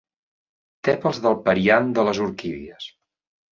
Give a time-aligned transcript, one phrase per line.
[0.89, 2.91] Tèpals del periant de les orquídies.